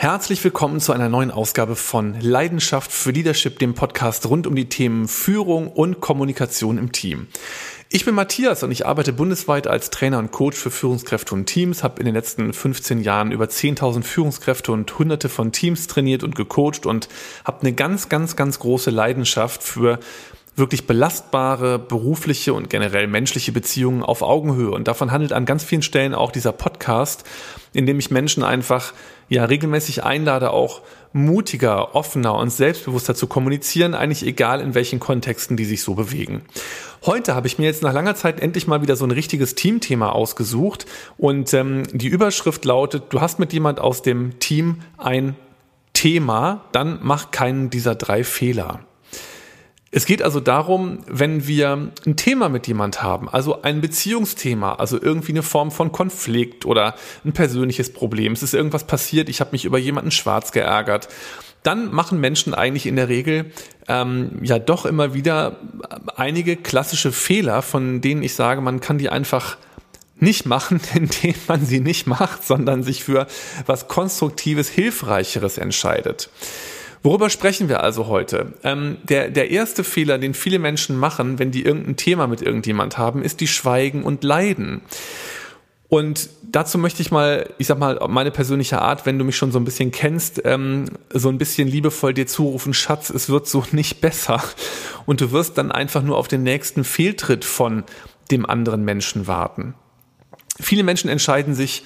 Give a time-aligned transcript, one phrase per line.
[0.00, 4.68] Herzlich willkommen zu einer neuen Ausgabe von Leidenschaft für Leadership, dem Podcast rund um die
[4.68, 7.26] Themen Führung und Kommunikation im Team.
[7.88, 11.82] Ich bin Matthias und ich arbeite bundesweit als Trainer und Coach für Führungskräfte und Teams,
[11.82, 16.36] habe in den letzten 15 Jahren über 10.000 Führungskräfte und hunderte von Teams trainiert und
[16.36, 17.08] gecoacht und
[17.44, 19.98] habe eine ganz, ganz, ganz große Leidenschaft für
[20.58, 24.70] wirklich belastbare berufliche und generell menschliche Beziehungen auf Augenhöhe.
[24.70, 27.24] Und davon handelt an ganz vielen Stellen auch dieser Podcast,
[27.72, 28.92] in dem ich Menschen einfach
[29.28, 30.80] ja regelmäßig einlade, auch
[31.12, 36.42] mutiger, offener und selbstbewusster zu kommunizieren, eigentlich egal in welchen Kontexten die sich so bewegen.
[37.06, 40.10] Heute habe ich mir jetzt nach langer Zeit endlich mal wieder so ein richtiges Teamthema
[40.10, 40.86] ausgesucht
[41.16, 45.36] und ähm, die Überschrift lautet, du hast mit jemand aus dem Team ein
[45.92, 48.80] Thema, dann mach keinen dieser drei Fehler.
[49.90, 55.00] Es geht also darum, wenn wir ein Thema mit jemand haben, also ein Beziehungsthema, also
[55.00, 59.52] irgendwie eine Form von Konflikt oder ein persönliches Problem, es ist irgendwas passiert, ich habe
[59.52, 61.08] mich über jemanden schwarz geärgert,
[61.62, 63.50] dann machen Menschen eigentlich in der Regel
[63.88, 65.56] ähm, ja doch immer wieder
[66.16, 69.56] einige klassische Fehler, von denen ich sage, man kann die einfach
[70.20, 73.26] nicht machen, indem man sie nicht macht, sondern sich für
[73.64, 76.28] was Konstruktives, Hilfreicheres entscheidet.
[77.02, 78.54] Worüber sprechen wir also heute?
[78.64, 82.98] Ähm, der, der erste Fehler, den viele Menschen machen, wenn die irgendein Thema mit irgendjemand
[82.98, 84.82] haben, ist die Schweigen und Leiden.
[85.88, 89.52] Und dazu möchte ich mal, ich sag mal, meine persönliche Art, wenn du mich schon
[89.52, 93.64] so ein bisschen kennst, ähm, so ein bisschen liebevoll dir zurufen, Schatz, es wird so
[93.72, 94.42] nicht besser.
[95.06, 97.84] Und du wirst dann einfach nur auf den nächsten Fehltritt von
[98.30, 99.74] dem anderen Menschen warten.
[100.60, 101.84] Viele Menschen entscheiden sich,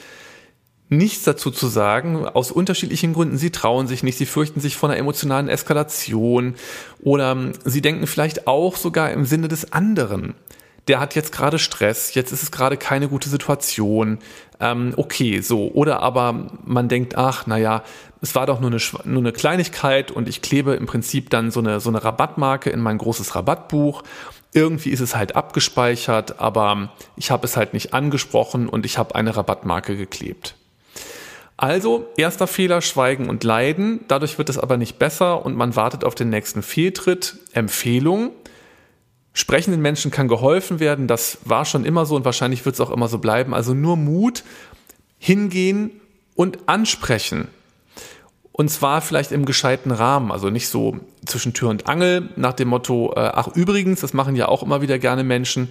[0.92, 3.38] nichts dazu zu sagen, aus unterschiedlichen Gründen.
[3.38, 6.54] Sie trauen sich nicht, sie fürchten sich vor einer emotionalen Eskalation
[7.00, 10.34] oder sie denken vielleicht auch sogar im Sinne des anderen.
[10.88, 14.18] Der hat jetzt gerade Stress, jetzt ist es gerade keine gute Situation.
[14.58, 15.70] Ähm, okay, so.
[15.72, 17.84] Oder aber man denkt, ach, naja,
[18.20, 21.60] es war doch nur eine, nur eine Kleinigkeit und ich klebe im Prinzip dann so
[21.60, 24.02] eine, so eine Rabattmarke in mein großes Rabattbuch.
[24.52, 29.14] Irgendwie ist es halt abgespeichert, aber ich habe es halt nicht angesprochen und ich habe
[29.14, 30.56] eine Rabattmarke geklebt.
[31.62, 34.00] Also, erster Fehler, Schweigen und Leiden.
[34.08, 37.36] Dadurch wird es aber nicht besser und man wartet auf den nächsten Fehltritt.
[37.52, 38.32] Empfehlung.
[39.32, 41.06] Sprechenden Menschen kann geholfen werden.
[41.06, 43.54] Das war schon immer so und wahrscheinlich wird es auch immer so bleiben.
[43.54, 44.42] Also nur Mut,
[45.20, 45.92] hingehen
[46.34, 47.46] und ansprechen.
[48.50, 52.68] Und zwar vielleicht im gescheiten Rahmen, also nicht so zwischen Tür und Angel nach dem
[52.68, 55.68] Motto, äh, ach übrigens, das machen ja auch immer wieder gerne Menschen,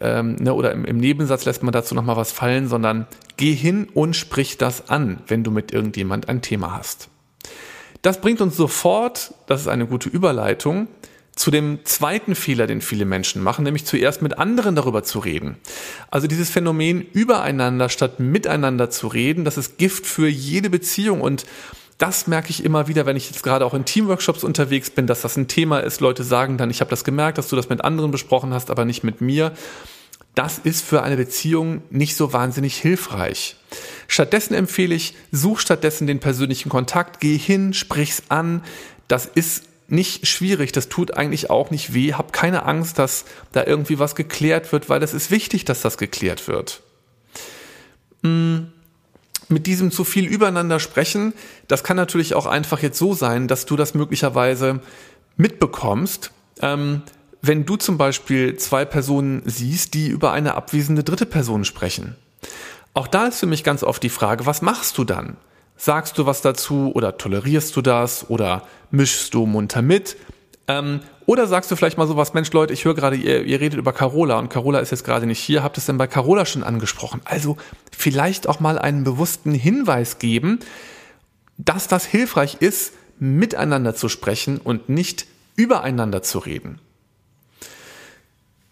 [0.00, 3.06] ähm, ne, oder im, im Nebensatz lässt man dazu nochmal was fallen, sondern
[3.38, 7.08] geh hin und sprich das an, wenn du mit irgendjemand ein Thema hast.
[8.02, 10.88] Das bringt uns sofort, das ist eine gute Überleitung,
[11.34, 15.56] zu dem zweiten Fehler, den viele Menschen machen, nämlich zuerst mit anderen darüber zu reden.
[16.10, 21.46] Also dieses Phänomen übereinander statt miteinander zu reden, das ist Gift für jede Beziehung und
[21.96, 25.22] das merke ich immer wieder, wenn ich jetzt gerade auch in Teamworkshops unterwegs bin, dass
[25.22, 26.00] das ein Thema ist.
[26.00, 28.84] Leute sagen dann, ich habe das gemerkt, dass du das mit anderen besprochen hast, aber
[28.84, 29.52] nicht mit mir.
[30.38, 33.56] Das ist für eine Beziehung nicht so wahnsinnig hilfreich.
[34.06, 38.62] Stattdessen empfehle ich, such stattdessen den persönlichen Kontakt, geh hin, sprich's an.
[39.08, 42.12] Das ist nicht schwierig, das tut eigentlich auch nicht weh.
[42.12, 45.98] Hab keine Angst, dass da irgendwie was geklärt wird, weil es ist wichtig, dass das
[45.98, 46.82] geklärt wird.
[48.22, 48.68] Hm
[49.50, 51.32] mit diesem zu viel übereinander sprechen,
[51.68, 54.80] das kann natürlich auch einfach jetzt so sein, dass du das möglicherweise
[55.38, 57.00] mitbekommst, ähm,
[57.40, 62.16] wenn du zum Beispiel zwei Personen siehst, die über eine abwesende dritte Person sprechen.
[62.94, 65.36] Auch da ist für mich ganz oft die Frage, was machst du dann?
[65.76, 70.16] Sagst du was dazu oder tolerierst du das oder mischst du munter mit?
[70.66, 73.78] Ähm, oder sagst du vielleicht mal sowas, Mensch Leute, ich höre gerade, ihr, ihr redet
[73.78, 76.64] über Carola und Carola ist jetzt gerade nicht hier, habt es denn bei Carola schon
[76.64, 77.20] angesprochen?
[77.24, 77.56] Also
[77.96, 80.58] vielleicht auch mal einen bewussten Hinweis geben,
[81.56, 86.80] dass das hilfreich ist, miteinander zu sprechen und nicht übereinander zu reden.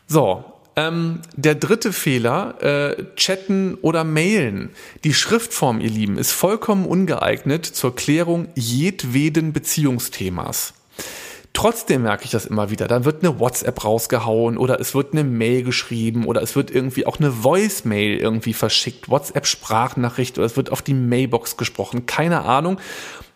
[0.06, 0.44] So,
[0.77, 4.71] ähm, der dritte Fehler, äh, chatten oder mailen.
[5.05, 10.75] Die Schriftform, ihr Lieben, ist vollkommen ungeeignet zur Klärung jedweden Beziehungsthemas.
[11.55, 12.87] Trotzdem merke ich das immer wieder.
[12.87, 17.06] Dann wird eine WhatsApp rausgehauen oder es wird eine Mail geschrieben oder es wird irgendwie
[17.06, 22.05] auch eine Voicemail irgendwie verschickt, WhatsApp-Sprachnachricht oder es wird auf die Mailbox gesprochen.
[22.05, 22.79] Keine Ahnung.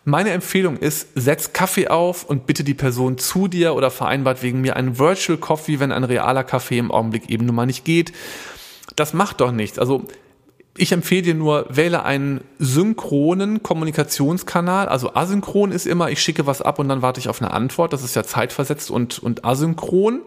[0.03, 4.59] Meine Empfehlung ist, setz Kaffee auf und bitte die Person zu dir oder vereinbart wegen
[4.61, 8.11] mir einen Virtual Coffee, wenn ein realer Kaffee im Augenblick eben nun mal nicht geht.
[8.95, 9.77] Das macht doch nichts.
[9.77, 10.05] Also
[10.75, 14.87] ich empfehle dir nur, wähle einen synchronen Kommunikationskanal.
[14.87, 17.93] Also asynchron ist immer, ich schicke was ab und dann warte ich auf eine Antwort.
[17.93, 20.21] Das ist ja zeitversetzt und, und asynchron.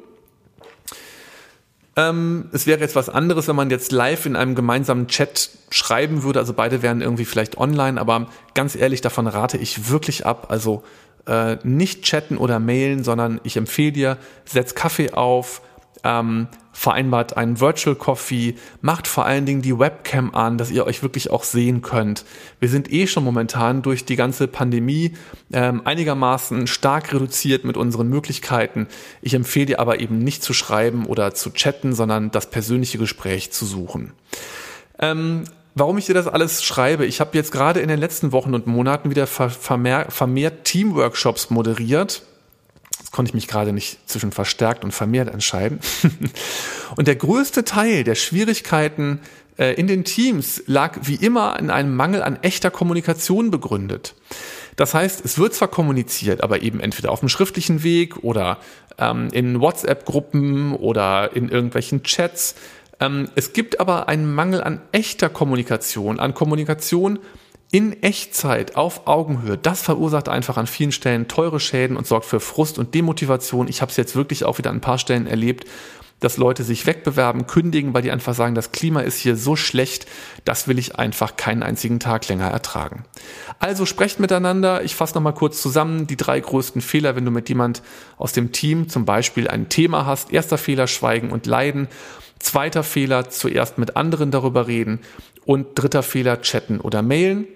[1.96, 6.23] Ähm, es wäre jetzt was anderes, wenn man jetzt live in einem gemeinsamen Chat schreiben
[6.23, 6.41] würde.
[6.41, 10.46] Also beide wären irgendwie vielleicht online, aber ganz ehrlich, davon rate ich wirklich ab.
[10.50, 10.82] Also
[11.26, 15.62] äh, nicht chatten oder mailen, sondern ich empfehle dir, setz Kaffee auf,
[16.05, 21.03] ähm, vereinbart einen Virtual Coffee, macht vor allen Dingen die Webcam an, dass ihr euch
[21.03, 22.25] wirklich auch sehen könnt.
[22.61, 25.15] Wir sind eh schon momentan durch die ganze Pandemie
[25.53, 28.89] ähm, einigermaßen stark reduziert mit unseren Möglichkeiten.
[29.23, 33.53] Ich empfehle dir aber eben nicht zu schreiben oder zu chatten, sondern das persönliche Gespräch
[33.53, 34.12] zu suchen.
[34.99, 37.06] Ähm, warum ich dir das alles schreibe.
[37.06, 42.23] Ich habe jetzt gerade in den letzten Wochen und Monaten wieder vermehrt, vermehrt Teamworkshops moderiert
[43.14, 45.78] konnte ich mich gerade nicht zwischen verstärkt und vermehrt entscheiden.
[46.96, 49.20] und der größte Teil der Schwierigkeiten
[49.56, 54.16] äh, in den Teams lag wie immer in einem Mangel an echter Kommunikation begründet.
[54.75, 58.58] Das heißt, es wird zwar kommuniziert, aber eben entweder auf dem schriftlichen Weg oder
[58.99, 62.56] ähm, in WhatsApp-Gruppen oder in irgendwelchen Chats.
[62.99, 67.20] Ähm, es gibt aber einen Mangel an echter Kommunikation, an Kommunikation,
[67.75, 72.38] in Echtzeit auf Augenhöhe, das verursacht einfach an vielen Stellen teure Schäden und sorgt für
[72.38, 73.67] Frust und Demotivation.
[73.67, 75.67] Ich habe es jetzt wirklich auch wieder an ein paar Stellen erlebt,
[76.21, 80.06] dass Leute sich wegbewerben, kündigen, weil die einfach sagen, das Klima ist hier so schlecht,
[80.44, 83.06] das will ich einfach keinen einzigen Tag länger ertragen.
[83.59, 84.85] Also sprecht miteinander.
[84.85, 87.82] Ich fasse nochmal kurz zusammen die drei größten Fehler, wenn du mit jemand
[88.19, 90.32] aus dem Team zum Beispiel ein Thema hast.
[90.32, 91.88] Erster Fehler, Schweigen und Leiden.
[92.38, 95.00] Zweiter Fehler, zuerst mit anderen darüber reden.
[95.44, 97.49] Und dritter Fehler, chatten oder mailen.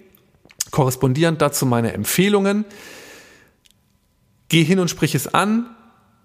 [0.70, 2.64] Korrespondierend dazu meine Empfehlungen.
[4.48, 5.66] Geh hin und sprich es an.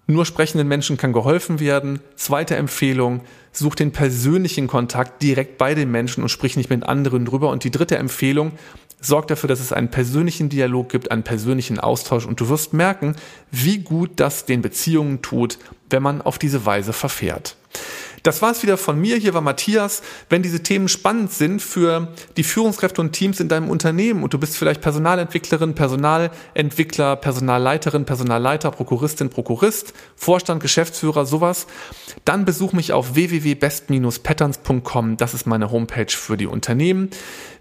[0.06, 2.00] Nur sprechenden Menschen kann geholfen werden.
[2.14, 7.24] Zweite Empfehlung, such den persönlichen Kontakt direkt bei den Menschen und sprich nicht mit anderen
[7.24, 7.48] drüber.
[7.48, 8.52] Und die dritte Empfehlung,
[9.00, 13.16] sorg dafür, dass es einen persönlichen Dialog gibt, einen persönlichen Austausch und du wirst merken,
[13.50, 15.58] wie gut das den Beziehungen tut,
[15.90, 17.56] wenn man auf diese Weise verfährt.
[18.24, 19.18] Das war's wieder von mir.
[19.18, 20.02] Hier war Matthias.
[20.30, 24.38] Wenn diese Themen spannend sind für die Führungskräfte und Teams in deinem Unternehmen und du
[24.38, 31.66] bist vielleicht Personalentwicklerin, Personalentwickler, Personalleiterin, Personalleiter, Prokuristin, Prokurist, Vorstand, Geschäftsführer, sowas,
[32.24, 35.18] dann besuch mich auf www.best-patterns.com.
[35.18, 37.10] Das ist meine Homepage für die Unternehmen.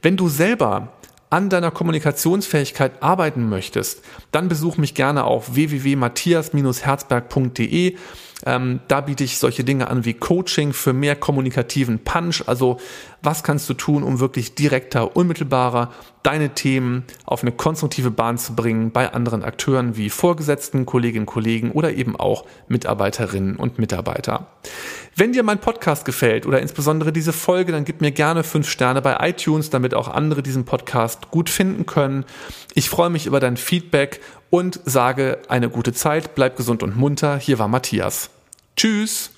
[0.01, 0.93] Wenn du selber
[1.29, 4.01] an deiner Kommunikationsfähigkeit arbeiten möchtest,
[4.31, 7.97] dann besuch mich gerne auf www.matthias-herzberg.de.
[8.45, 12.43] Ähm, da biete ich solche Dinge an wie Coaching für mehr kommunikativen Punch.
[12.47, 12.77] Also
[13.21, 15.91] was kannst du tun, um wirklich direkter, unmittelbarer
[16.23, 21.71] deine Themen auf eine konstruktive Bahn zu bringen bei anderen Akteuren wie Vorgesetzten, Kolleginnen, Kollegen
[21.71, 24.47] oder eben auch Mitarbeiterinnen und Mitarbeiter.
[25.15, 29.01] Wenn dir mein Podcast gefällt oder insbesondere diese Folge, dann gib mir gerne fünf Sterne
[29.01, 32.25] bei iTunes, damit auch andere diesen Podcast gut finden können.
[32.73, 34.21] Ich freue mich über dein Feedback
[34.53, 37.37] und sage eine gute Zeit, bleib gesund und munter.
[37.37, 38.29] Hier war Matthias.
[38.77, 39.31] Tschüss.